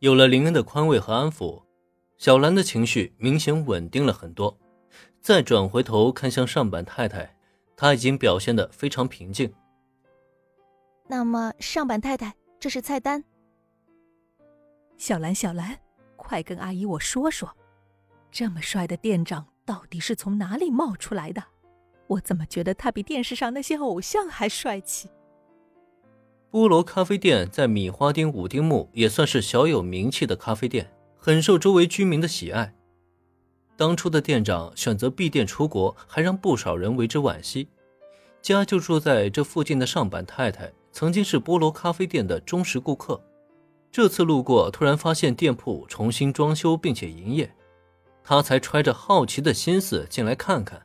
[0.00, 1.62] 有了林恩的宽慰和安抚，
[2.18, 4.58] 小兰的情绪明显稳定了很多。
[5.22, 7.34] 再转回头看向上板太太，
[7.74, 9.50] 她已经表现得非常平静。
[11.08, 13.24] 那么，上板太太，这是菜单。
[14.98, 15.78] 小兰，小兰，
[16.16, 17.56] 快跟阿姨我说说，
[18.30, 21.42] 这么帅的店长到底是从哪里冒出来的？
[22.06, 25.08] 我怎么觉得他比电视上那些偶像还帅气？
[26.50, 32.74] 菠萝咖啡店在米花町五丁目也算是小有名气的咖啡店，很受周围居民的喜爱。
[33.76, 37.68] 当初的店长选择闭店出国，还让不少人为之惋惜。
[38.40, 40.72] 家就住在这附近的上板太太。
[40.92, 43.20] 曾经是菠萝咖啡店的忠实顾客，
[43.92, 47.54] 这次路过，突然发现店铺重新装修并且营业，
[48.24, 50.80] 他才揣着好奇的心思进来看看，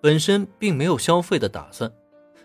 [0.00, 1.92] 本身并没有消费的打算。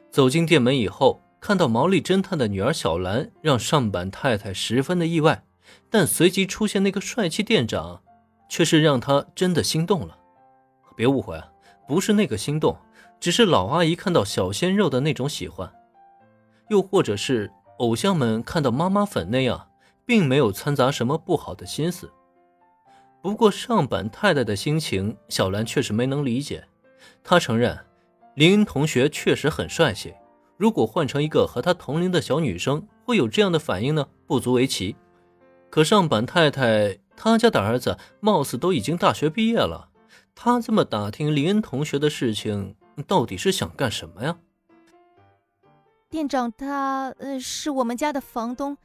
[0.10, 5.44] 走进店门以后，看到毛利侦探的女儿小兰，让上板太太十分的意外，
[5.90, 8.04] 但随即出现那个帅气店长，
[8.48, 10.16] 却是让他真的心动了。
[10.96, 11.51] 别误会啊，
[11.88, 12.77] 不是那个心动，
[13.20, 15.74] 只是老阿姨看到小鲜肉的那种喜欢。
[16.70, 19.68] 又或者是偶像们看到妈妈粉那样，
[20.05, 22.12] 并没有掺杂什么不好的心思。
[23.20, 26.63] 不过上板太太的心情，小兰确实没能理解。
[27.23, 27.79] 她承认
[28.35, 30.13] 林同学确实很帅气，
[30.62, 34.07] 如果换成一个和她同龄的小女生，会有这样的反应呢？
[34.27, 34.95] 不足为奇。
[35.71, 39.89] 可上板太太她家的儿子貌似都已经大学毕业了，
[40.35, 42.76] 他这么打听林恩同学的事情，
[43.07, 44.37] 到底是想干什么呀？
[46.12, 48.77] 店长他呃是我们家的房东，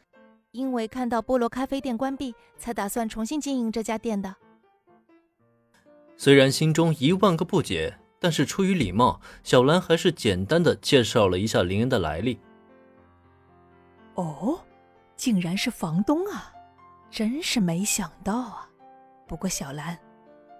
[0.52, 4.34] 因为看到菠萝咖啡店关闭，才打算重新经营这家店的。
[6.16, 12.40] 虽然心中一万个不解，但是出于礼貌，小兰还是简单的介绍了一下林恩的来历。
[14.14, 14.58] 哦，
[15.16, 16.52] 竟然是房东啊，
[17.10, 18.68] 真是没想到啊！
[19.26, 19.98] 不过小兰，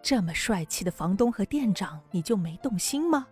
[0.03, 3.27] 这么帅气的房东和店长，你就没动心吗？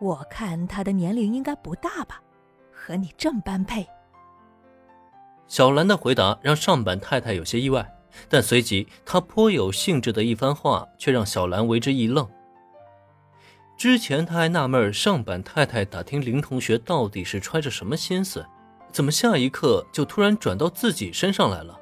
[0.00, 2.20] 我看他的年龄应该不大吧，
[2.72, 3.86] 和你正般配。
[5.46, 7.94] 小兰的回答让上板太太有些意外，
[8.28, 12.28] 但随即她颇有兴致的一番话却让小兰为之一愣。
[13.82, 18.46] 之前他还纳闷上板太太打听林同学到底是揣着什么心思，
[18.92, 21.76] 怎么下一刻就突然转到自己身上来了？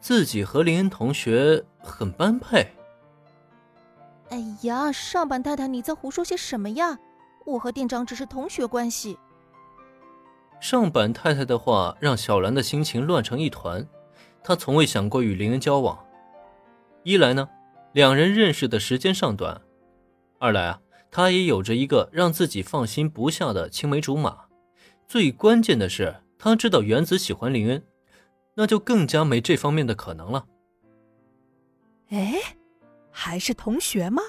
[0.00, 2.66] 自己和林恩同学很般配。
[4.30, 6.98] 哎呀，上板太太，你在胡说些什么呀？
[7.44, 9.18] 我和店长只是同学关系。
[10.58, 13.86] 上板太太的话让小兰的心情乱成一团。
[14.42, 16.02] 她从未想过与林恩交往。
[17.02, 17.46] 一来呢，
[17.92, 19.60] 两人认识的时间尚短；
[20.38, 20.80] 二来啊，
[21.16, 24.44] 他也有着一个让自己放心不下的青梅竹马。
[25.08, 27.82] 最关键的是，他知道原子喜欢林恩，
[28.52, 30.46] 那就更加没这方面的可能了。
[32.10, 32.34] 哎，
[33.10, 34.20] 还是同学吗？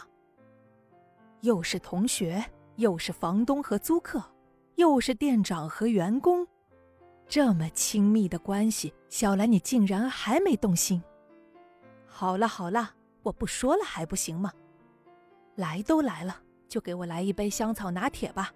[1.41, 2.41] 又是同学。
[2.77, 4.23] 又是房东和租客，
[4.75, 6.47] 又是店长和员工，
[7.27, 11.01] 这么亲密的关系，小兰你竟然还没动心？
[12.05, 12.91] 好了好了，
[13.23, 14.53] 我不说了还不行吗？
[15.55, 18.51] 来都来了，就给我来一杯香草拿铁吧。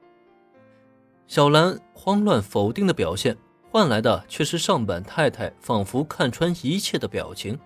[1.28, 3.38] 小兰慌乱否定的表现，
[3.70, 7.58] 换来的却是上板太太仿佛看穿一切的表情。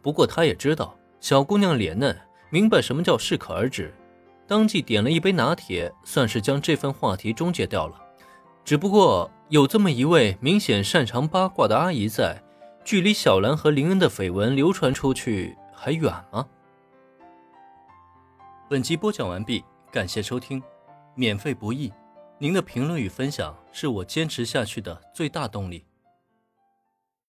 [0.00, 2.16] 不过她也知道小姑娘脸嫩，
[2.50, 3.92] 明白什么叫适可而止。
[4.46, 8.00] 当即点了一杯拿铁，算是将这份话题终结掉了。
[8.64, 12.40] 只不过有这么一位明显擅长八卦的阿姨在，
[12.84, 16.46] 距离小兰和林恩的绯闻流传出去还远吗？
[18.68, 20.62] 本集播讲完毕，感谢收听，
[21.14, 21.92] 免费不易，
[22.38, 25.84] 您的评论与分享是我坚持下去的最大动力。